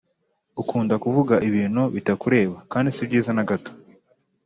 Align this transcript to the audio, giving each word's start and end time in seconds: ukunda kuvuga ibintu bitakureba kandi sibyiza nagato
ukunda 0.61 0.95
kuvuga 1.03 1.35
ibintu 1.47 1.81
bitakureba 1.95 2.57
kandi 2.71 2.89
sibyiza 2.95 3.31
nagato 3.35 3.71